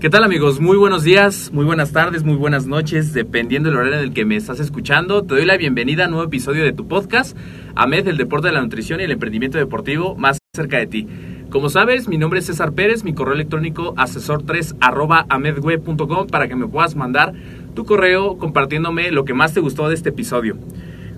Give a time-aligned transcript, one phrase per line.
[0.00, 0.60] ¿Qué tal amigos?
[0.60, 4.24] Muy buenos días, muy buenas tardes, muy buenas noches, dependiendo del horario en el que
[4.24, 5.24] me estás escuchando.
[5.24, 7.36] Te doy la bienvenida a un nuevo episodio de tu podcast,
[7.74, 11.08] AMED, el deporte de la nutrición y el emprendimiento deportivo más cerca de ti.
[11.50, 16.54] Como sabes, mi nombre es César Pérez, mi correo electrónico asesor3 arroba amedweb.com para que
[16.54, 17.32] me puedas mandar
[17.74, 20.58] tu correo compartiéndome lo que más te gustó de este episodio.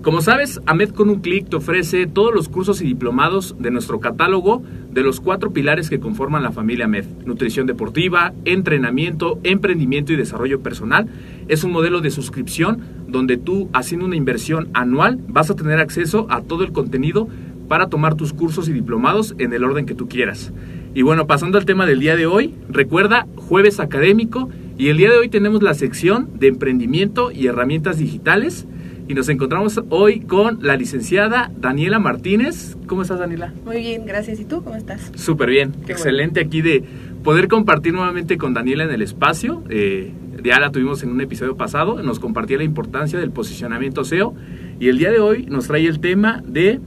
[0.01, 3.99] Como sabes, AMED con un clic te ofrece todos los cursos y diplomados de nuestro
[3.99, 7.05] catálogo de los cuatro pilares que conforman la familia AMED.
[7.23, 11.07] Nutrición deportiva, entrenamiento, emprendimiento y desarrollo personal.
[11.49, 16.25] Es un modelo de suscripción donde tú, haciendo una inversión anual, vas a tener acceso
[16.31, 17.27] a todo el contenido
[17.67, 20.51] para tomar tus cursos y diplomados en el orden que tú quieras.
[20.95, 25.11] Y bueno, pasando al tema del día de hoy, recuerda, jueves académico y el día
[25.11, 28.65] de hoy tenemos la sección de emprendimiento y herramientas digitales
[29.11, 32.77] y nos encontramos hoy con la licenciada Daniela Martínez.
[32.87, 33.53] ¿Cómo estás, Daniela?
[33.65, 34.39] Muy bien, gracias.
[34.39, 35.11] ¿Y tú cómo estás?
[35.15, 36.81] Súper bien, Qué excelente aquí de
[37.21, 39.63] poder compartir nuevamente con Daniela en el espacio.
[39.69, 44.33] Eh, ya la tuvimos en un episodio pasado, nos compartía la importancia del posicionamiento SEO
[44.79, 46.79] y el día de hoy nos trae el tema de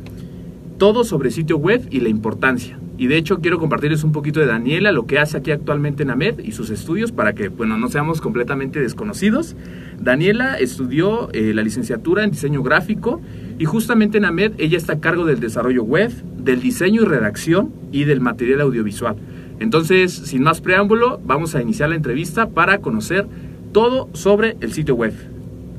[0.78, 2.78] todo sobre sitio web y la importancia.
[2.96, 6.10] Y de hecho quiero compartirles un poquito de Daniela, lo que hace aquí actualmente en
[6.10, 9.56] AMED y sus estudios para que bueno, no seamos completamente desconocidos.
[10.00, 13.20] Daniela estudió eh, la licenciatura en diseño gráfico
[13.58, 17.72] y justamente en AMED ella está a cargo del desarrollo web, del diseño y redacción
[17.90, 19.16] y del material audiovisual.
[19.58, 23.26] Entonces, sin más preámbulo, vamos a iniciar la entrevista para conocer
[23.72, 25.14] todo sobre el sitio web.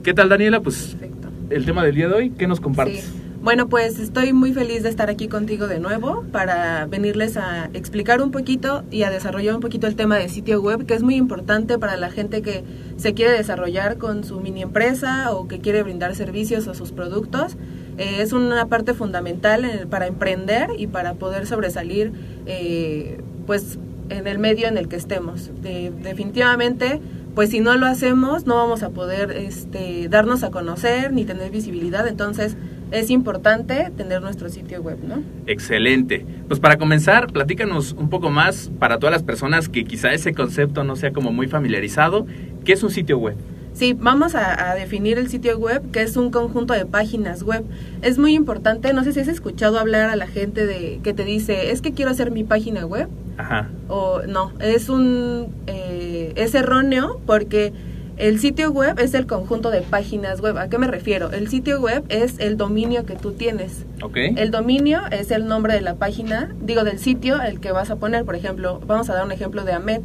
[0.03, 0.61] ¿Qué tal Daniela?
[0.61, 1.29] Pues Perfecto.
[1.49, 3.05] el tema del día de hoy, ¿qué nos compartes?
[3.05, 3.24] Sí.
[3.45, 8.19] Bueno, pues estoy muy feliz de estar aquí contigo de nuevo para venirles a explicar
[8.23, 11.13] un poquito y a desarrollar un poquito el tema de sitio web, que es muy
[11.13, 12.63] importante para la gente que
[12.97, 17.55] se quiere desarrollar con su mini empresa o que quiere brindar servicios a sus productos.
[17.99, 22.13] Eh, es una parte fundamental en el- para emprender y para poder sobresalir,
[22.47, 23.77] eh, pues,
[24.09, 25.51] en el medio en el que estemos.
[25.61, 26.99] De- definitivamente,
[27.35, 31.51] pues si no lo hacemos, no vamos a poder este, darnos a conocer ni tener
[31.51, 32.07] visibilidad.
[32.07, 32.55] Entonces,
[32.91, 35.21] es importante tener nuestro sitio web, ¿no?
[35.47, 36.25] Excelente.
[36.47, 40.83] Pues para comenzar, platícanos un poco más para todas las personas que quizá ese concepto
[40.83, 42.25] no sea como muy familiarizado.
[42.63, 43.35] ¿Qué es un sitio web?
[43.73, 47.65] Sí, vamos a, a definir el sitio web, que es un conjunto de páginas web.
[48.01, 51.25] Es muy importante, no sé si has escuchado hablar a la gente de que te
[51.25, 53.69] dice, es que quiero hacer mi página web, Ajá.
[53.89, 57.73] o no, es un eh, es erróneo porque
[58.17, 60.57] el sitio web es el conjunto de páginas web.
[60.57, 61.31] ¿A qué me refiero?
[61.31, 63.85] El sitio web es el dominio que tú tienes.
[64.01, 64.17] Ok.
[64.37, 67.97] El dominio es el nombre de la página, digo del sitio el que vas a
[67.97, 68.23] poner.
[68.23, 70.01] Por ejemplo, vamos a dar un ejemplo de Amet.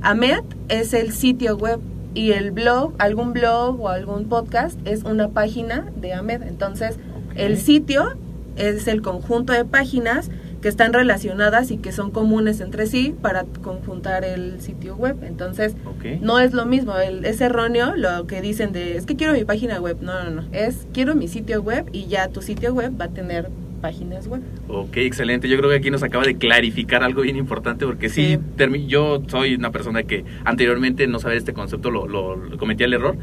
[0.00, 1.80] Amet es el sitio web
[2.14, 6.42] y el blog, algún blog o algún podcast es una página de Amet.
[6.42, 6.96] Entonces,
[7.34, 8.16] el sitio
[8.56, 10.30] es el conjunto de páginas
[10.62, 15.16] que están relacionadas y que son comunes entre sí para conjuntar el sitio web.
[15.22, 16.20] Entonces, Ok.
[16.20, 19.44] no es lo mismo, el- es erróneo lo que dicen de es que quiero mi
[19.44, 19.96] página web.
[20.02, 20.44] No, no, no.
[20.52, 23.48] Es quiero mi sitio web y ya tu sitio web va a tener
[23.80, 24.42] páginas web.
[24.68, 25.48] Ok, excelente.
[25.48, 28.86] Yo creo que aquí nos acaba de clarificar algo bien importante porque sí, Sí.
[28.86, 32.92] yo soy una persona que anteriormente no sabía este concepto, lo, lo- lo cometía el
[32.92, 33.16] error,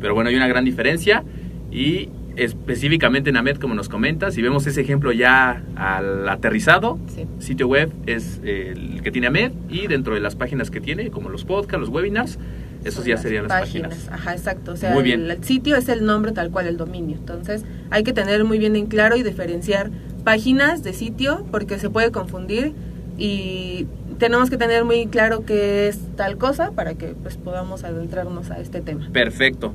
[0.00, 1.24] pero bueno, hay una gran diferencia
[1.72, 7.26] y específicamente en AMED, como nos comentas, si vemos ese ejemplo ya al aterrizado, Sí.
[7.38, 11.10] sitio web es eh, el que tiene AMED y dentro de las páginas que tiene,
[11.10, 12.38] como los podcasts, los webinars,
[12.84, 14.08] esos ya serían las páginas.
[14.12, 14.72] Ajá, exacto.
[14.72, 15.22] O sea, Muy bien.
[15.22, 17.16] El, el sitio es el nombre tal cual el dominio.
[17.16, 19.90] Entonces, hay que tener muy bien en claro y diferenciar
[20.22, 22.74] páginas de sitio porque se puede confundir
[23.16, 23.86] y
[24.18, 28.58] tenemos que tener muy claro qué es tal cosa para que pues podamos adentrarnos a
[28.60, 29.08] este tema.
[29.12, 29.72] Perfecto.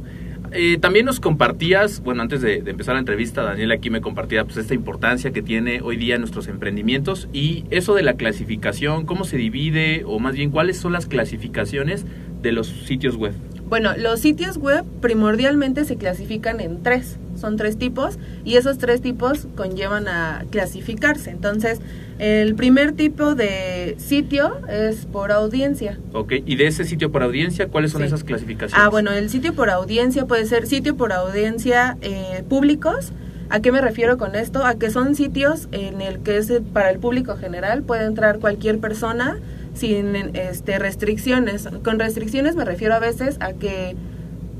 [0.51, 4.46] Eh, también nos compartías, bueno, antes de, de empezar la entrevista, Daniel aquí me compartía
[4.46, 9.24] pues esta importancia que tiene hoy día nuestros emprendimientos y eso de la clasificación, cómo
[9.24, 12.06] se divide o más bien cuáles son las clasificaciones
[12.42, 13.34] de los sitios web.
[13.69, 17.19] Bueno, los sitios web primordialmente se clasifican en tres.
[17.36, 21.30] Son tres tipos y esos tres tipos conllevan a clasificarse.
[21.30, 21.80] Entonces,
[22.19, 25.98] el primer tipo de sitio es por audiencia.
[26.13, 26.33] ¿Ok?
[26.45, 28.07] Y de ese sitio por audiencia, ¿cuáles son Sí.
[28.07, 28.86] esas clasificaciones?
[28.86, 33.13] Ah, bueno, el sitio por audiencia puede ser sitio por audiencia eh, públicos.
[33.50, 34.63] ¿A qué me refiero con esto?
[34.66, 38.80] A que son sitios en el que es para el público general, puede entrar cualquier
[38.80, 39.39] persona
[39.74, 41.68] sin este, restricciones.
[41.83, 43.95] Con restricciones me refiero a veces a que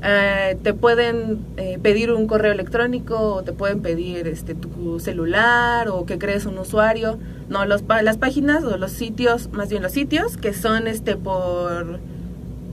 [0.02, 5.88] eh, te pueden eh, pedir un correo electrónico o te pueden pedir este tu celular
[5.88, 7.18] o que crees un usuario.
[7.48, 11.98] No, los, las páginas o los sitios, más bien los sitios que son este por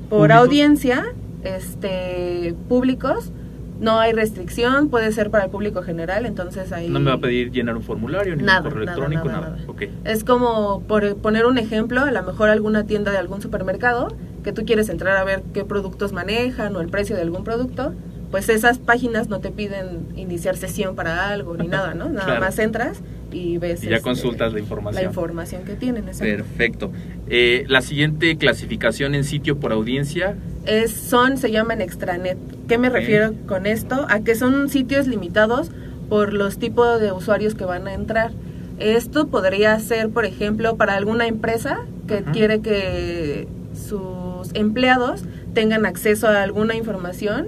[0.10, 1.14] por audiencia,
[1.44, 3.32] este públicos,
[3.80, 7.20] no hay restricción, puede ser para el público general, entonces ahí No me va a
[7.20, 9.92] pedir llenar un formulario, ni Nada, un correo nada, electrónico, nada, nada.
[10.06, 14.16] Es como, por poner un ejemplo, a lo mejor alguna tienda de algún supermercado
[14.48, 17.94] que tú quieres entrar a ver qué productos manejan o el precio de algún producto,
[18.32, 22.08] pues esas páginas no te piden iniciar sesión para algo ni nada, ¿no?
[22.08, 22.40] Nada Claro.
[22.40, 25.04] más entras y ves Y ya este, consultas la información.
[25.04, 26.06] la información que tienen.
[26.18, 26.94] Perfecto.
[27.30, 32.38] Eh, la siguiente clasificación en sitio por audiencia, es, son, se llaman extranet.
[32.70, 34.06] ¿Qué me refiero con esto?
[34.10, 35.72] A que son sitios limitados
[36.08, 38.32] por los tipos de usuarios que van a entrar.
[38.80, 43.46] Esto podría ser, por ejemplo, para alguna empresa que quiere que
[44.54, 45.24] empleados
[45.54, 47.48] tengan acceso a alguna información.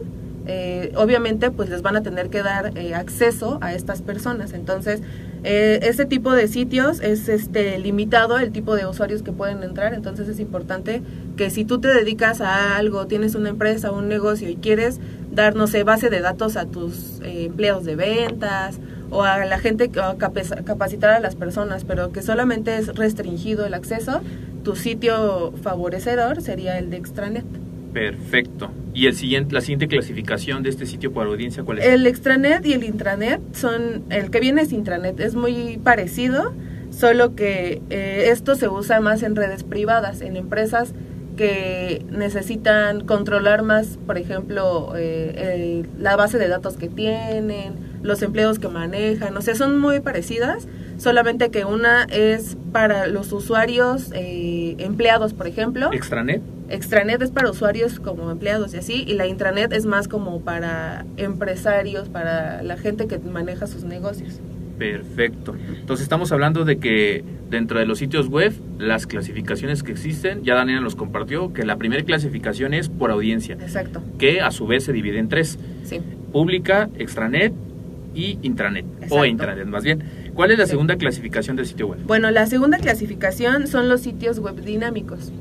[0.51, 4.54] eh, obviamente, pues les van a tener que dar eh, acceso a estas personas.
[4.54, 5.01] Entonces,
[5.44, 9.94] eh, este tipo de sitios es este limitado el tipo de usuarios que pueden entrar.
[9.94, 11.04] Entonces, es importante
[11.38, 15.00] que si tú te dedicas a algo, tienes una empresa, un negocio y quieres
[15.31, 18.80] dar, no sé, base de datos a tus eh, empleados de ventas
[19.12, 23.74] o a la gente, o capacitar a las personas, pero que solamente es restringido el
[23.74, 24.22] acceso,
[24.63, 27.45] tu sitio favorecedor sería el de extranet.
[27.94, 28.69] perfecto.
[28.94, 31.85] Y el siguiente, la siguiente clasificación de este sitio por audiencia, ¿cuál es?
[31.85, 36.53] El extranet y el intranet son, el que viene es intranet, es muy parecido,
[36.91, 40.94] solo que eh, esto se usa más en redes privadas, en empresas
[41.38, 48.22] que necesitan controlar más, por ejemplo, eh, el- la base de datos que tienen, los
[48.22, 50.68] empleos que manejan, o sea, son muy parecidas,
[50.98, 56.42] solamente que una es para los usuarios eh, empleados, por ejemplo, Extranet.
[56.69, 61.06] Extranet es para usuarios como empleados y así, y la intranet es más como para
[61.18, 64.40] empresarios, para la gente que maneja sus negocios.
[64.78, 65.56] Perfecto.
[65.56, 70.56] Entonces estamos hablando de que dentro de los sitios web, las clasificaciones que existen, ya
[70.56, 74.86] Daniela nos compartió que la primera clasificación es por audiencia, Exacto, que a su vez
[74.86, 76.00] se divide en tres, sí.
[76.32, 77.51] pública, extranet
[78.16, 79.25] y intranet, o Exacto.
[79.25, 80.04] intranet más bien.
[80.34, 80.72] ¿Cuál es la Sí.
[80.72, 82.00] segunda clasificación del sitio web?
[82.06, 85.32] Bueno, la segunda clasificación son los sitios web dinámicos.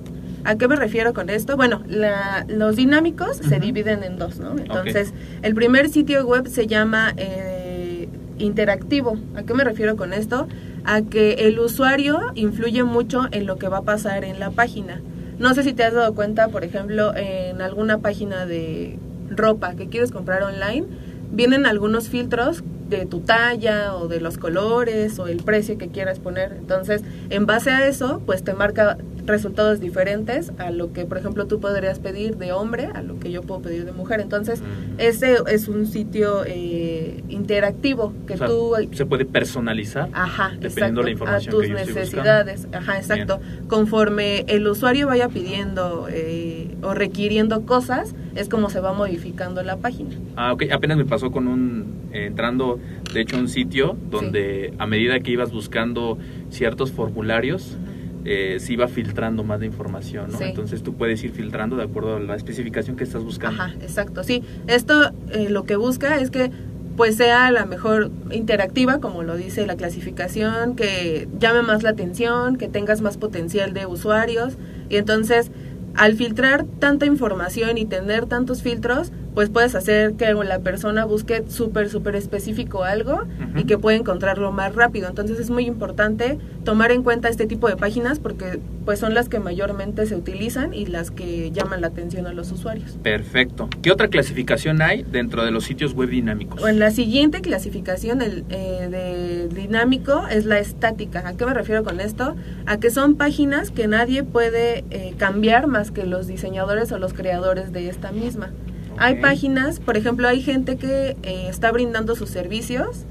[0.45, 1.57] ¿A qué me refiero con esto?
[1.57, 4.57] Bueno, la- los dinámicos se dividen en dos, ¿no?
[4.57, 8.09] Entonces, el primer sitio web se llama eh,
[8.39, 9.19] interactivo.
[9.35, 10.47] ¿A qué me refiero con esto?
[10.85, 15.01] A que el usuario influye mucho en lo que va a pasar en la página.
[15.39, 18.99] No sé si te has dado cuenta, por ejemplo, en alguna página de
[19.31, 20.87] ropa que quieres comprar online,
[21.31, 26.19] vienen algunos filtros de tu talla o de los colores o el precio que quieras
[26.19, 26.53] poner.
[26.59, 28.97] Entonces, en base a eso, pues te marca
[29.29, 33.31] resultados diferentes a lo que, por ejemplo, tú podrías pedir de hombre a lo que
[33.31, 34.21] yo puedo pedir de mujer.
[34.21, 34.99] Entonces, Mm.
[34.99, 40.09] ese es un sitio eh, interactivo que O sea, tú se puede personalizar.
[40.13, 42.69] Ajá, Dependiendo exacto, la información a tus que yo estoy necesidades.
[42.73, 43.41] Ajá, exacto.
[43.69, 49.77] Conforme el usuario vaya pidiendo eh, o requiriendo cosas, es como se va modificando la
[49.77, 50.11] página.
[50.37, 50.65] Ah, ok.
[50.73, 52.79] Apenas me pasó con un, eh, entrando,
[53.13, 56.19] de hecho, a un sitio donde a medida que ibas buscando
[56.51, 57.77] ciertos formularios,
[58.25, 60.39] eh, se iba filtrando más de información, ¿no?
[60.39, 60.45] Sí.
[60.45, 63.63] Entonces tú puedes ir filtrando de acuerdo a la especificación que estás buscando.
[63.63, 64.25] Ajá, exacto.
[64.25, 66.51] Sí, esto eh, lo que busca es que
[66.99, 72.57] pues sea la mejor interactiva, como lo dice la clasificación, que llame más la atención,
[72.57, 74.55] que tengas más potencial de usuarios.
[74.91, 75.53] Y entonces,
[75.95, 81.45] al filtrar tanta información y tener tantos filtros, pues puedes hacer que la persona busque
[81.47, 83.21] súper, súper específico algo
[83.55, 85.09] y que pueda encontrarlo más rápido.
[85.09, 89.29] Entonces es muy importante tomar en cuenta este tipo de páginas porque pues son las
[89.29, 92.99] que mayormente se utilizan y las que llaman la atención a los usuarios.
[93.01, 93.69] Perfecto.
[93.81, 96.61] ¿Qué otra clasificación hay dentro de los sitios web dinámicos?
[96.61, 101.23] Bueno, la siguiente clasificación el, eh, de dinámico es la estática.
[101.29, 102.35] ¿A qué me refiero con esto?
[102.67, 107.13] A que son páginas que nadie puede eh, cambiar más que los diseñadores o los
[107.13, 108.51] creadores de esta misma.
[108.99, 113.05] Hay páginas, por ejemplo, hay gente que eh, está brindando sus servicios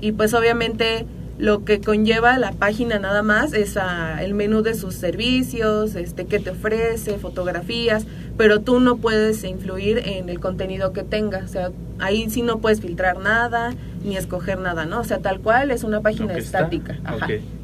[0.00, 1.06] y pues obviamente
[1.40, 3.78] lo que conlleva la página nada más es
[4.20, 10.02] el menú de sus servicios, este qué te ofrece, fotografías, pero tú no puedes influir
[10.04, 13.74] en el contenido que tenga, o sea, ahí sí no puedes filtrar nada
[14.04, 15.00] ni escoger nada, ¿no?
[15.00, 16.98] O sea, tal cual es una página estática.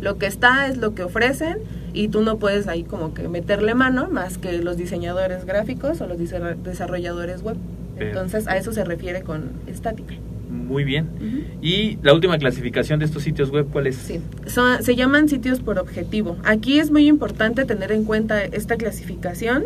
[0.00, 1.58] Lo que está es lo que ofrecen
[1.96, 6.06] y tú no puedes ahí como que meterle mano más que los diseñadores gráficos o
[6.06, 6.18] los
[6.62, 7.56] desarrolladores web.
[7.98, 10.14] Entonces, a eso se refiere con estática.
[10.50, 11.08] Muy bien.
[11.62, 13.96] ¿Y la última clasificación de estos sitios web cuál es?
[13.96, 14.20] Sí,
[14.80, 16.36] se llaman sitios por objetivo.
[16.44, 19.64] Aquí es muy importante tener en cuenta esta clasificación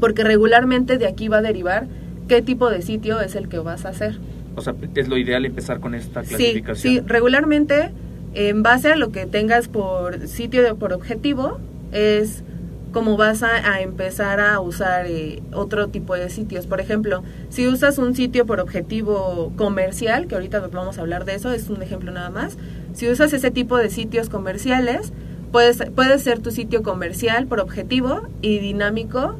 [0.00, 1.86] porque regularmente de aquí va a derivar
[2.26, 4.18] qué tipo de sitio es el que vas a hacer.
[4.56, 6.76] O sea, es lo ideal empezar con esta clasificación.
[6.76, 7.92] Sí, sí regularmente
[8.36, 11.58] en base a lo que tengas por sitio de, por objetivo
[11.90, 12.44] es
[12.92, 16.66] como vas a, empezar a usar eh, otro tipo de sitios.
[16.66, 21.34] Por ejemplo, si usas un sitio por objetivo comercial, que ahorita vamos a hablar de
[21.34, 22.58] eso, es un ejemplo nada más,
[22.92, 25.12] si usas ese tipo de sitios comerciales,
[25.50, 29.36] puedes, puede ser tu sitio comercial por objetivo y dinámico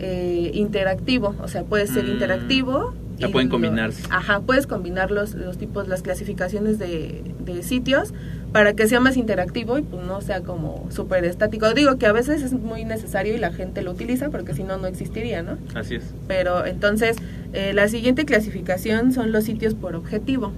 [0.00, 2.10] eh, interactivo, o sea, puede ser mm.
[2.10, 2.94] interactivo.
[3.22, 4.02] Ya pueden combinarse.
[4.10, 8.12] ajá, puedes combinar los, los tipos, las clasificaciones de, de sitios
[8.52, 11.72] para que sea más interactivo y pues no sea como súper estático.
[11.72, 14.76] Digo que a veces es muy necesario y la gente lo utiliza porque si no,
[14.76, 15.56] no existiría, ¿no?
[15.74, 16.04] Así es.
[16.28, 17.16] Pero entonces,
[17.54, 20.52] eh, la siguiente clasificación son los sitios por objetivo.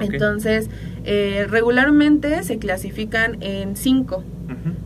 [0.00, 0.68] Entonces,
[1.04, 4.24] eh, regularmente se clasifican en cinco.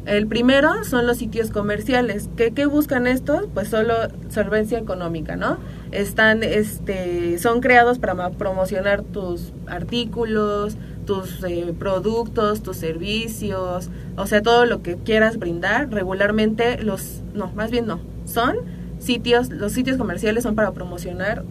[0.06, 2.30] El primero son los sitios comerciales.
[2.36, 3.46] ¿Qué, ¿Qué, buscan estos?
[3.52, 3.94] Pues solo
[4.28, 5.58] solvencia económica, ¿no?
[5.90, 14.42] Están, este, son creados para promocionar tus artículos, tus eh, productos, tus servicios, o sea,
[14.42, 18.56] todo lo que quieras brindar, regularmente los, no, más bien no, son
[18.98, 21.44] sitios, los sitios comerciales son para promocionar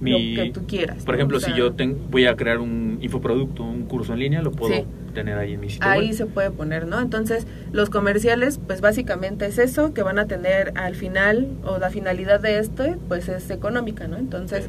[0.00, 1.04] lo que tú quieras.
[1.04, 1.72] Por ejemplo, si yo
[2.10, 5.70] voy a crear un infoproducto, un curso en línea, lo puedo tener ahí en mi
[5.70, 5.88] sitio.
[5.88, 7.00] Ahí se puede poner, ¿no?
[7.00, 11.88] Entonces, los comerciales, pues básicamente es eso, que van a tener al final, o la
[11.90, 14.18] finalidad de esto, pues es económica, ¿no?
[14.18, 14.66] Entonces,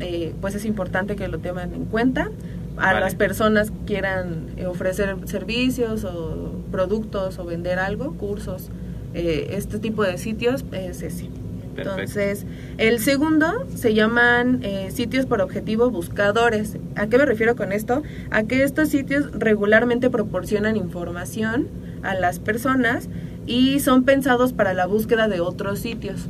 [0.00, 2.30] eh, pues es importante que lo tengan en cuenta
[2.76, 8.70] a las personas que quieran eh, ofrecer servicios o productos o vender algo, cursos,
[9.14, 11.28] eh, este tipo de sitios es ese.
[11.76, 12.46] Entonces,
[12.78, 16.76] el segundo se llaman eh, sitios por objetivo buscadores.
[16.96, 18.02] ¿A qué me refiero con esto?
[18.30, 21.68] A que estos sitios regularmente proporcionan información
[22.02, 23.08] a las personas
[23.46, 26.26] y son pensados para la búsqueda de otros sitios.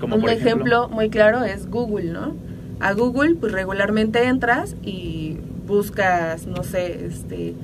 [0.00, 0.46] Como Un ejemplo?
[0.46, 2.34] ejemplo muy claro es Google, ¿no?
[2.80, 7.54] A Google pues regularmente entras y buscas, no sé, este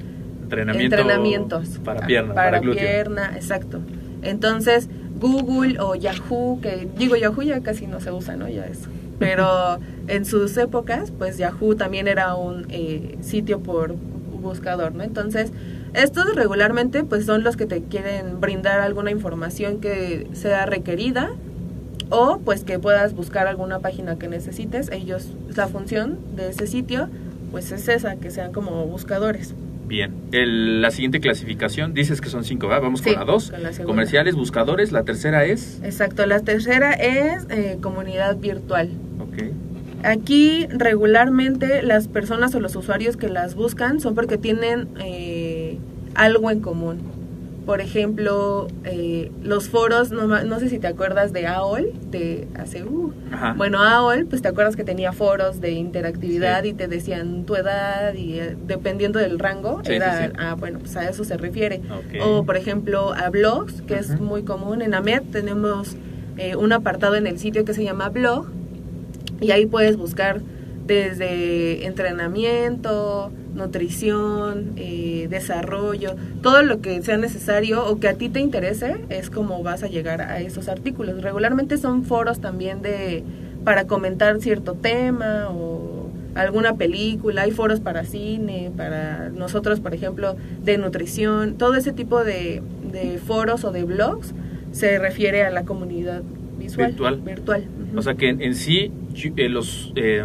[0.51, 3.81] entrenamientos para pierna, para, pierna, exacto.
[4.23, 4.89] Entonces,
[5.21, 8.49] Google o Yahoo, que digo Yahoo ya casi no se usa, ¿no?
[8.49, 8.88] Ya eso.
[9.18, 9.78] Pero
[10.09, 13.94] en sus épocas, pues Yahoo también era un eh, sitio por
[14.42, 15.02] buscador, ¿no?
[15.02, 15.52] Entonces,
[15.94, 21.30] estos regularmente pues son los que te quieren brindar alguna información que sea requerida
[22.11, 24.90] o pues que puedas buscar alguna página que necesites.
[24.90, 27.09] Ellos, la función de ese sitio
[27.50, 29.54] pues es esa, que sean como buscadores.
[29.87, 32.83] Bien, la siguiente clasificación, dices que son cinco, ¿verdad?
[32.83, 33.53] Vamos con la dos.
[33.85, 35.81] Comerciales, buscadores, la tercera es...
[35.83, 38.91] Exacto, la tercera es eh, comunidad virtual.
[39.21, 39.45] Ok.
[40.03, 45.79] Aquí regularmente las personas o los usuarios que las buscan son porque tienen eh,
[46.14, 47.13] algo en común
[47.66, 52.85] por ejemplo, eh, los foros, no, no, sé si te acuerdas de AOL, de hace,
[52.85, 53.12] uh,
[53.56, 58.14] bueno, AOL, pues te acuerdas que tenía foros de interactividad y te decían tu edad
[58.14, 61.80] y eh, dependiendo del rango, era, ah, bueno, pues a eso se refiere.
[62.23, 64.83] O, por ejemplo, a blogs, que es muy común.
[64.83, 65.97] En AMED tenemos
[66.37, 68.47] eh, un apartado en el sitio que se llama blog
[69.40, 70.40] y ahí puedes buscar
[70.87, 78.40] desde entrenamiento, nutrición, eh, desarrollo, todo lo que sea necesario o que a ti te
[78.40, 81.23] interese es como vas a llegar a esos artículos.
[81.23, 83.23] Regularmente son foros también de
[83.64, 90.37] para comentar cierto tema o alguna película, hay foros para cine, para nosotros, por ejemplo,
[90.62, 94.34] de nutrición, todo ese tipo de, de foros o de blogs
[94.73, 96.23] se refiere a la comunidad
[96.64, 96.88] visual.
[96.88, 97.21] Virtual.
[97.21, 97.64] Virtual.
[97.97, 98.90] O sea que en, en sí
[99.37, 100.25] eh, los eh,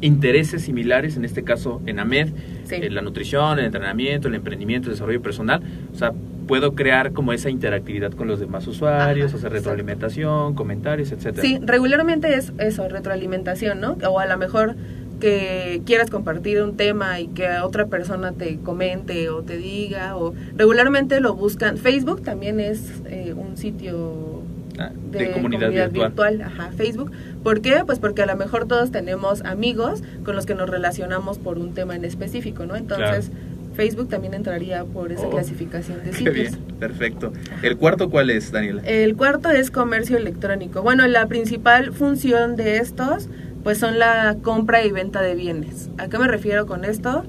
[0.00, 2.28] intereses similares, en este caso en AMED,
[2.64, 2.76] Sí.
[2.76, 5.60] eh, la nutrición, el entrenamiento, el emprendimiento, el desarrollo personal,
[5.92, 6.12] o sea,
[6.46, 11.42] puedo crear como esa interactividad con los demás usuarios, Ajá, hacer retroalimentación, comentarios, etcétera.
[11.42, 13.96] Sí, regularmente es eso, retroalimentación, ¿no?
[14.08, 14.74] O a lo mejor
[15.20, 20.34] que quieras compartir un tema y que otra persona te comente o te diga, o
[20.56, 21.78] regularmente lo buscan.
[21.78, 24.41] Facebook también es eh, un sitio
[24.78, 26.42] Ah, de, comunidad, virtual.
[26.42, 27.12] ajá, Facebook.
[27.42, 27.82] ¿Por qué?
[27.84, 31.74] Pues porque a lo mejor todos tenemos amigos con los que nos relacionamos por un
[31.74, 32.74] tema en específico, ¿no?
[32.76, 33.30] Entonces,
[33.74, 36.34] Facebook también entraría por esa Oh, clasificación de Qué sitios.
[36.34, 37.32] bien, perfecto.
[37.62, 38.82] ¿El cuarto cuál es, Daniela?
[38.84, 40.82] El cuarto es comercio electrónico.
[40.82, 43.28] Bueno, la principal función de estos,
[43.62, 45.90] pues son la compra y venta de bienes.
[45.98, 47.24] ¿A qué me refiero con esto?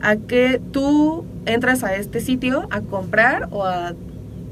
[0.00, 3.94] A que tú entras a este sitio a comprar o a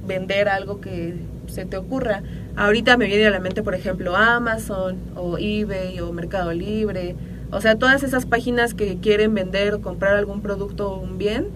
[0.06, 1.14] vender algo que
[1.48, 2.22] se te ocurra.
[2.56, 7.16] Ahorita me viene a la mente, por ejemplo, Amazon o eBay o Mercado Libre.
[7.50, 11.46] O sea, todas esas páginas que quieren vender o comprar algún producto o un bien,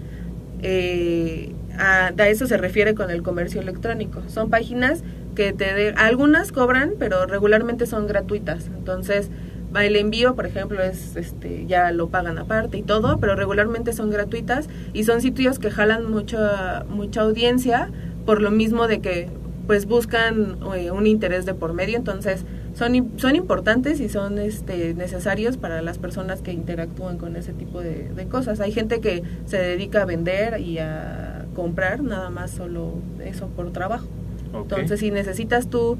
[0.62, 4.22] eh, a, a eso se refiere con el comercio electrónico.
[4.28, 5.02] Son páginas
[5.34, 8.66] que te de, algunas cobran, pero regularmente son gratuitas.
[8.66, 9.30] Entonces,
[9.78, 14.10] el envío, por ejemplo, es este ya lo pagan aparte y todo, pero regularmente son
[14.10, 17.88] gratuitas y son sitios que jalan mucha mucha audiencia
[18.26, 19.28] por lo mismo de que
[19.66, 24.94] pues buscan eh, un interés de por medio, entonces son son importantes y son este
[24.94, 28.60] necesarios para las personas que interactúan con ese tipo de, de cosas.
[28.60, 33.70] Hay gente que se dedica a vender y a comprar nada más solo eso por
[33.72, 34.06] trabajo.
[34.52, 35.98] Entonces, si necesitas tú,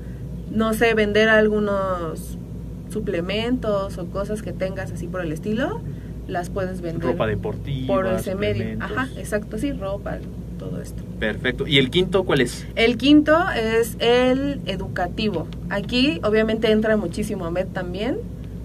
[0.51, 2.39] no sé, vender algunos
[2.89, 5.81] suplementos o cosas que tengas así por el estilo,
[6.27, 7.95] las puedes vender Ropa deportiva.
[7.95, 8.77] por ese medio.
[8.81, 10.19] Ajá, exacto, sí, ropa,
[10.61, 11.03] todo esto.
[11.19, 11.67] Perfecto.
[11.67, 12.67] ¿Y el quinto cuál es?
[12.77, 15.49] El quinto es el educativo.
[15.71, 18.19] Aquí obviamente entra muchísimo AMED también.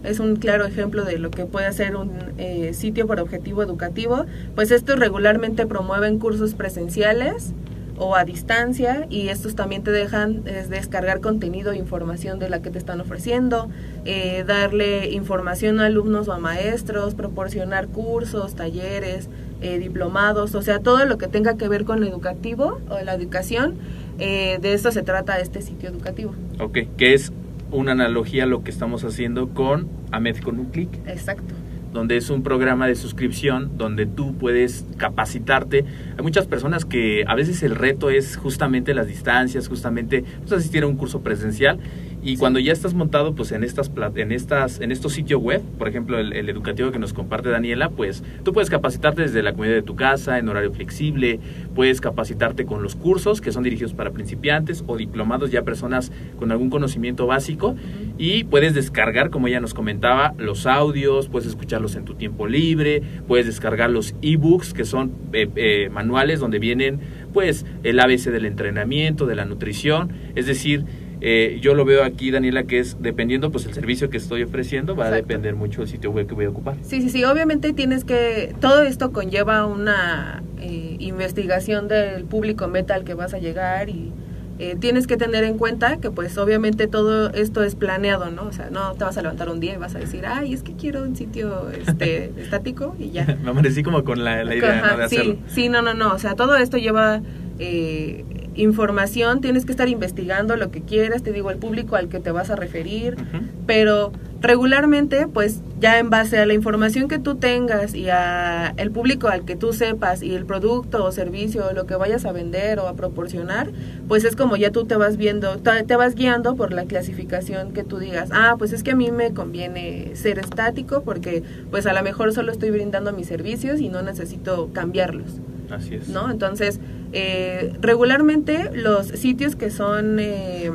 [0.03, 4.25] Es un claro ejemplo de lo que puede hacer un eh, sitio por objetivo educativo.
[4.53, 7.53] Pues estos regularmente promueven cursos presenciales
[7.97, 12.61] o a distancia y estos también te dejan es, descargar contenido e información de la
[12.61, 13.69] que te están ofreciendo,
[14.03, 19.29] eh, darle información a alumnos o a maestros, proporcionar cursos, talleres,
[19.61, 23.13] eh, diplomados, o sea, todo lo que tenga que ver con lo educativo o la
[23.13, 23.75] educación,
[24.19, 26.33] eh, de esto se trata este sitio educativo.
[26.59, 27.31] Ok, que es
[27.71, 30.89] una analogía a lo que estamos haciendo con AMED con un clic.
[31.07, 31.53] Exacto.
[31.93, 35.85] donde es un programa de suscripción donde tú puedes capacitarte.
[36.17, 40.83] Hay muchas personas que a veces el reto es justamente las distancias, justamente pues, asistir
[40.83, 41.79] a un curso presencial
[42.25, 45.87] y cuando ya estás montado pues en estas en estas en estos sitios web, por
[45.87, 49.75] ejemplo el, el educativo que nos comparte Daniela, pues tú puedes capacitarte desde la comodidad
[49.75, 51.39] de tu casa en horario flexible,
[51.75, 56.51] puedes capacitarte con los cursos que son dirigidos para principiantes o diplomados ya personas con
[56.51, 57.75] algún conocimiento básico
[58.17, 63.03] y puedes descargar, como ella nos comentaba, los audios, puedes escucharlos en tu tiempo libre,
[63.27, 66.99] puedes descargar los ebooks, que son eh, eh, manuales donde vienen
[67.33, 70.85] pues el ABC del entrenamiento, de la nutrición, es decir,
[71.27, 74.95] eh, yo lo veo aquí, Daniela, que es dependiendo pues el servicio que estoy ofreciendo,
[74.95, 76.75] va a depender mucho del sitio web que voy a ocupar.
[76.83, 82.93] Sí, sí, sí, obviamente tienes que, todo esto conlleva una eh, investigación del público meta
[82.93, 84.13] al que vas a llegar y
[84.59, 88.43] eh, tienes que tener en cuenta que pues obviamente todo esto es planeado, ¿no?
[88.43, 90.61] O sea, no te vas a levantar un día y vas a decir, ay, es
[90.61, 93.35] que quiero un sitio este, estático y ya.
[93.43, 94.97] Me amanecí como con la, la idea Ajá, ¿no?
[94.99, 95.37] de sí, hacerlo.
[95.47, 96.13] sí, no, no, no.
[96.13, 97.23] O sea, todo esto lleva
[97.59, 102.19] eh, información, tienes que estar investigando lo que quieras, te digo, el público al que
[102.19, 103.17] te vas a referir,
[103.65, 108.91] pero regularmente, pues ya en base a la información que tú tengas y a el
[108.91, 112.31] público al que tú sepas y el producto o servicio o lo que vayas a
[112.31, 113.71] vender o a proporcionar,
[114.07, 117.73] pues es como ya tú te vas viendo, te te vas guiando por la clasificación
[117.73, 121.85] que tú digas, ah, pues es que a mí me conviene ser estático porque pues
[121.85, 125.39] a lo mejor solo estoy brindando mis servicios y no necesito cambiarlos.
[125.69, 126.09] Así es.
[126.09, 126.29] ¿no?
[126.29, 126.79] Entonces,
[127.17, 130.69] eh, regularmente los sitios que son eh,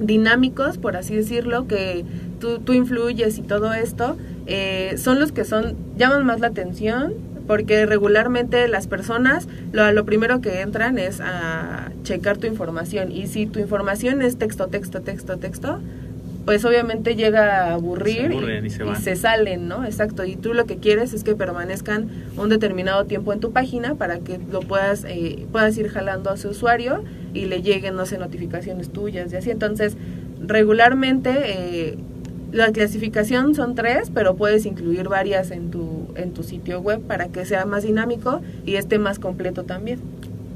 [0.00, 2.06] dinámicos, por así decirlo, que
[2.40, 7.12] tú, tú influyes y todo esto, eh, son los que son llaman más la atención
[7.46, 13.12] porque regularmente las personas lo, lo primero que entran es a checar tu información.
[13.12, 15.78] Y si tu información es texto, texto, texto, texto,
[16.44, 18.32] pues obviamente llega a aburrir
[18.70, 19.84] Se y se salen, ¿no?
[19.84, 20.24] Exacto.
[20.24, 24.18] Y tú lo que quieres es que permanezcan un determinado tiempo en tu página para
[24.18, 27.02] que lo puedas eh, puedas ir jalando a su usuario
[27.32, 29.50] y le lleguen, no sé, notificaciones tuyas y así.
[29.50, 29.96] Entonces,
[30.46, 31.98] regularmente eh,
[32.52, 37.28] la clasificación son tres, pero puedes incluir varias en tu, en tu sitio web para
[37.28, 40.00] que sea más dinámico y esté más completo también.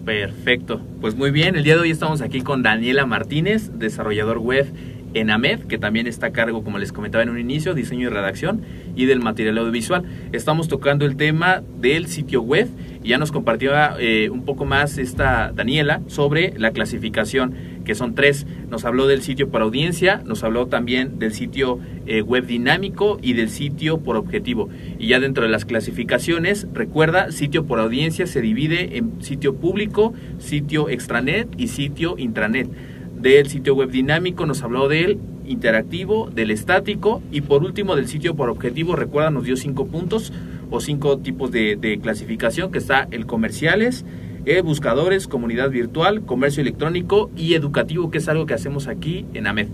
[0.04, 0.80] Perfecto.
[1.00, 4.66] Pues muy bien, el día de hoy estamos aquí con Daniela Martínez, desarrollador web
[5.14, 8.10] en AMED, que también está a cargo, como les comentaba en un inicio, diseño y
[8.10, 8.62] redacción
[8.94, 10.04] y del material audiovisual.
[10.32, 12.68] Estamos tocando el tema del sitio web
[13.02, 18.14] y ya nos compartió eh, un poco más esta Daniela sobre la clasificación, que son
[18.14, 18.46] tres.
[18.68, 23.32] Nos habló del sitio por audiencia, nos habló también del sitio eh, web dinámico y
[23.32, 24.68] del sitio por objetivo.
[24.98, 30.12] Y ya dentro de las clasificaciones, recuerda, sitio por audiencia se divide en sitio público,
[30.38, 32.68] sitio extranet y sitio intranet
[33.20, 38.34] del sitio web dinámico, nos habló del interactivo, del estático y por último del sitio
[38.36, 40.32] por objetivo, recuerda, nos dio cinco puntos
[40.70, 44.04] o cinco tipos de, clasificación, que está el comerciales,
[44.44, 49.46] eh, buscadores, comunidad virtual, comercio electrónico y educativo, que es algo que hacemos aquí en
[49.46, 49.68] AMED.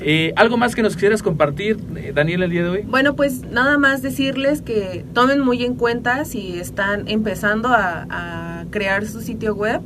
[0.00, 2.82] Eh, ¿Algo más que nos quisieras compartir, eh, Daniel, el día de hoy?
[2.82, 8.64] Bueno, pues nada más decirles que tomen muy en cuenta si están empezando a, a
[8.70, 9.80] crear su sitio web,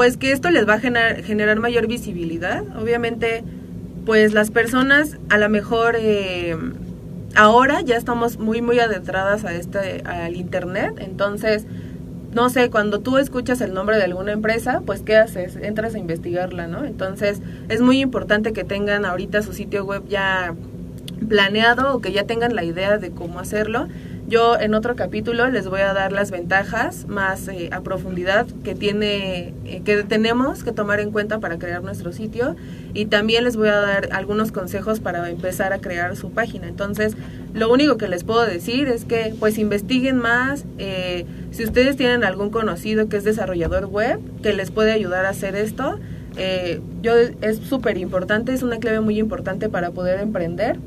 [0.00, 2.64] pues que esto les va a generar, generar mayor visibilidad.
[2.80, 3.44] Obviamente,
[4.06, 6.56] pues las personas a lo mejor eh,
[7.34, 11.66] ahora ya estamos muy, muy adentradas a este, al Internet, entonces
[12.32, 15.56] no sé, cuando tú escuchas el nombre de alguna empresa, pues ¿qué haces?
[15.56, 16.86] Entras a investigarla, ¿no?
[16.86, 20.54] Entonces es muy importante que tengan ahorita su sitio web ya
[21.28, 23.86] planeado o que ya tengan la idea de cómo hacerlo
[24.30, 28.76] yo en otro capítulo les voy a dar las ventajas más eh, a profundidad que
[28.76, 32.54] tiene eh, que tenemos que tomar en cuenta para crear nuestro sitio
[32.94, 36.68] y también les voy a dar algunos consejos para empezar a crear su página.
[36.68, 37.16] Entonces,
[37.54, 40.64] lo único que les puedo decir es que pues investiguen más.
[40.78, 45.30] Eh, si ustedes tienen algún conocido que es desarrollador web que les puede ayudar a
[45.30, 45.98] hacer esto,
[47.02, 50.78] yo es súper importante, es una clave muy importante para poder emprender.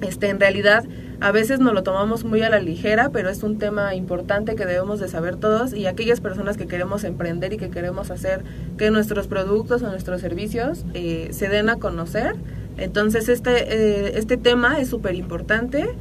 [0.00, 0.84] Este, en realidad
[1.20, 4.66] a veces nos lo tomamos muy a la ligera, pero es un tema importante que
[4.66, 8.42] debemos de saber todos y aquellas personas que queremos emprender y que queremos hacer
[8.76, 12.34] que nuestros productos o nuestros servicios eh, se den a conocer.
[12.76, 15.94] Entonces este, eh, este tema es súper importante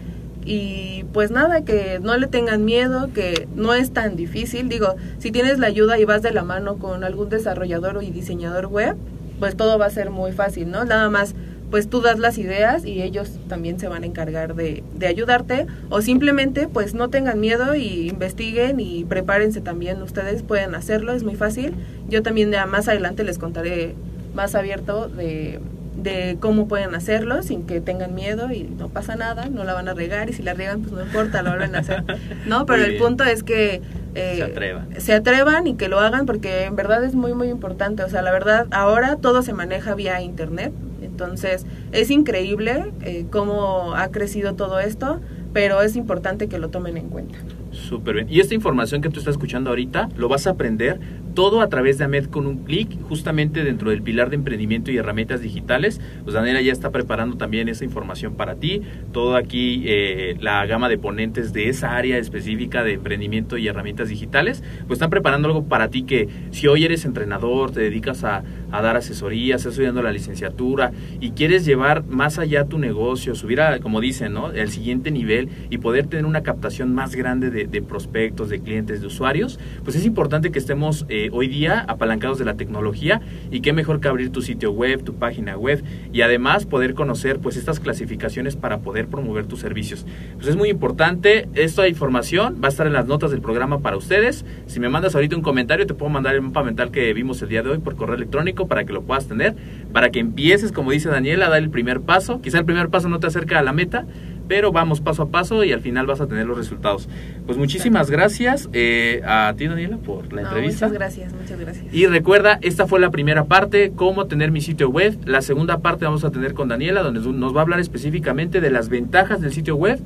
[0.46, 4.68] y pues nada, que no le tengan miedo, que no es tan difícil.
[4.68, 8.68] Digo, si tienes la ayuda y vas de la mano con algún desarrollador y diseñador
[8.68, 8.98] web,
[9.40, 10.86] pues todo va a ser muy fácil, ¿no?
[10.86, 11.36] Nada más
[11.74, 15.66] pues tú das las ideas y ellos también se van a encargar de, de ayudarte.
[15.90, 20.00] O simplemente pues no tengan miedo y investiguen y prepárense también.
[20.04, 21.74] Ustedes pueden hacerlo es muy fácil.
[22.08, 23.96] Yo también ya más adelante les contaré
[24.36, 25.62] más abierto de,
[25.96, 29.88] de cómo pueden hacerlo sin que tengan miedo y no pasa nada, no la van
[29.88, 32.04] a regar y si la riegan pues no importa, lo van a hacer.
[32.46, 33.82] No, pero el punto es que
[34.14, 34.90] eh, se, atrevan.
[35.00, 38.22] se atrevan y que lo hagan porque en verdad es muy muy importante, o sea,
[38.22, 40.72] la verdad ahora todo se maneja vía internet,
[41.14, 45.22] entonces, es increíble eh, cómo ha crecido todo esto,
[45.54, 47.38] pero es importante que lo tomen en cuenta.
[47.70, 48.28] Súper bien.
[48.32, 51.00] Y esta información que tú estás escuchando ahorita, lo vas a aprender
[51.34, 54.98] todo a través de AMED con un clic, justamente dentro del pilar de emprendimiento y
[54.98, 56.00] herramientas digitales.
[56.24, 58.82] Pues Daniela ya está preparando también esa información para ti.
[59.12, 64.10] Todo aquí, eh, la gama de ponentes de esa área específica de emprendimiento y herramientas
[64.10, 68.44] digitales, pues están preparando algo para ti que si hoy eres entrenador, te dedicas a,
[68.72, 70.92] dar asesorías, estás estudiando la licenciatura
[71.22, 74.52] y quieres llevar más allá tu negocio, subir a, como dicen, ¿no?
[74.52, 79.02] El siguiente nivel y poder tener una captación más grande de, de prospectos, de clientes,
[79.02, 83.62] de usuarios, pues es importante que estemos eh, hoy día apalancados de la tecnología y
[83.62, 87.58] qué mejor que abrir tu sitio web, tu página web y además poder conocer pues
[87.58, 90.06] estas clasificaciones para poder promover tus servicios.
[90.36, 93.98] Pues es muy importante, esta información va a estar en las notas del programa para
[93.98, 94.46] ustedes.
[94.66, 97.50] Si me mandas ahorita un comentario, te puedo mandar el mapa mental que vimos el
[97.50, 99.56] día de hoy por correo electrónico para que lo puedas tener,
[99.92, 102.42] para que empieces, como dice Daniela, a dar el primer paso.
[102.42, 104.06] Quizá el primer paso no te acerca a la meta,
[104.48, 107.08] pero vamos paso a paso y al final vas a tener los resultados.
[107.46, 110.88] Pues muchísimas gracias eh, a ti, Daniela, por la entrevista.
[110.88, 111.94] Muchas gracias, muchas gracias.
[111.94, 115.18] Y recuerda, esta fue la primera parte, cómo tener mi sitio web.
[115.26, 118.70] La segunda parte vamos a tener con Daniela, donde nos va a hablar específicamente de
[118.70, 120.00] las ventajas del sitio web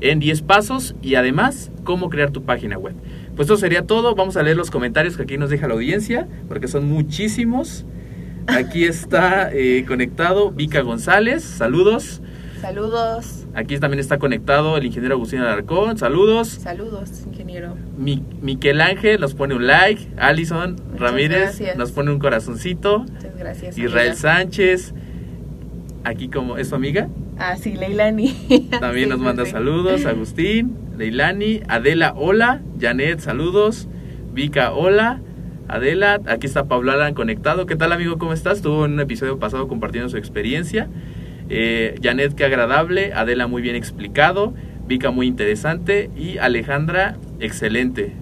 [0.00, 2.94] en 10 pasos y además cómo crear tu página web.
[3.36, 4.14] Pues eso sería todo.
[4.14, 7.84] Vamos a leer los comentarios que aquí nos deja la audiencia, porque son muchísimos.
[8.46, 11.42] Aquí está eh, conectado Vika González.
[11.42, 12.20] Saludos.
[12.60, 13.43] Saludos.
[13.54, 15.96] Aquí también está conectado el ingeniero Agustín Alarcón.
[15.96, 16.48] Saludos.
[16.48, 17.76] Saludos, ingeniero.
[17.96, 20.08] Mi, Miquel Ángel nos pone un like.
[20.16, 23.00] Alison Ramírez nos pone un corazoncito.
[23.00, 23.78] Muchas gracias.
[23.78, 24.92] Israel Sánchez.
[26.02, 27.08] Aquí como es su amiga.
[27.38, 28.68] Ah, sí, Leilani.
[28.80, 30.04] También nos manda saludos.
[30.04, 32.60] Agustín, Leilani, Adela, hola.
[32.80, 33.88] Janet, saludos.
[34.32, 35.20] Vika, hola.
[35.68, 37.66] Adela, aquí está Pablo Alan conectado.
[37.66, 38.18] ¿Qué tal amigo?
[38.18, 38.58] ¿Cómo estás?
[38.58, 40.88] Estuvo en un episodio pasado compartiendo su experiencia.
[41.48, 43.12] Eh, Janet, qué agradable.
[43.12, 44.54] Adela, muy bien explicado.
[44.86, 46.10] Vika, muy interesante.
[46.16, 48.12] Y Alejandra, excelente.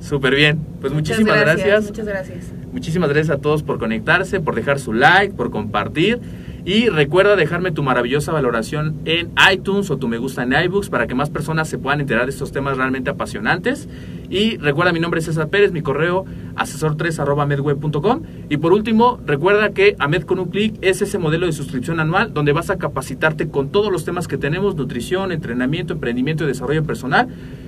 [0.00, 0.58] Súper bien.
[0.80, 1.84] Pues Muchas muchísimas gracias.
[1.84, 2.52] Muchas gracias.
[2.72, 6.20] Muchísimas gracias a todos por conectarse, por dejar su like, por compartir.
[6.64, 11.08] Y recuerda dejarme tu maravillosa valoración en iTunes o tu me gusta en iBooks para
[11.08, 13.88] que más personas se puedan enterar de estos temas realmente apasionantes.
[14.30, 19.96] Y recuerda, mi nombre es César Pérez, mi correo asesor3 Y por último, recuerda que
[19.98, 23.70] Amed con un clic es ese modelo de suscripción anual donde vas a capacitarte con
[23.70, 27.26] todos los temas que tenemos, nutrición, entrenamiento, emprendimiento y desarrollo personal.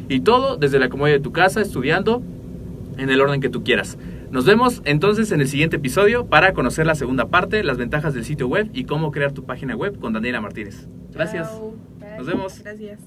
[0.09, 2.23] Y todo desde la comodidad de tu casa, estudiando
[2.97, 3.99] en el orden que tú quieras.
[4.35, 8.25] Nos vemos entonces en el siguiente episodio para conocer la segunda parte, las ventajas del
[8.25, 10.89] sitio web y cómo crear tu página web con Daniela Martínez.
[11.13, 11.53] Gracias.
[12.19, 12.61] Nos vemos.
[12.61, 12.99] Gracias.